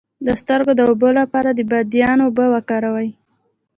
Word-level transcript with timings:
د 0.25 0.29
سترګو 0.41 0.71
د 0.75 0.81
اوبو 0.89 1.09
لپاره 1.19 1.49
د 1.53 1.59
بادیان 1.71 2.17
اوبه 2.23 2.45
وکاروئ 2.53 3.09